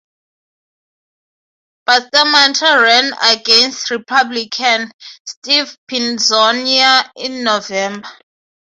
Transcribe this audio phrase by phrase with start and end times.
[1.85, 4.91] Bustamante ran against Republican
[5.27, 8.09] Steve Poizner in November.